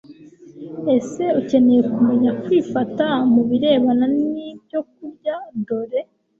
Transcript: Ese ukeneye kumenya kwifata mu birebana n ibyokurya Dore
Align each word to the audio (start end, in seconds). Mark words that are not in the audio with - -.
Ese 0.95 1.23
ukeneye 1.39 1.81
kumenya 1.93 2.31
kwifata 2.43 3.05
mu 3.33 3.41
birebana 3.49 4.05
n 4.33 4.35
ibyokurya 4.49 5.35
Dore 5.65 6.01